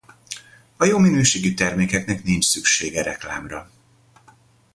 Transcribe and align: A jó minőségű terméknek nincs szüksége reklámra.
A 0.77 0.85
jó 0.85 0.97
minőségű 0.97 1.53
terméknek 1.53 2.23
nincs 2.23 2.45
szüksége 2.45 3.03
reklámra. 3.03 3.71